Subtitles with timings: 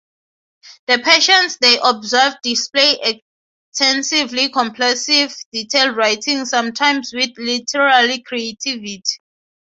[0.87, 3.21] The patients they observed displayed
[3.71, 9.03] extensively compulsive detailed writing, sometimes with literary creativity.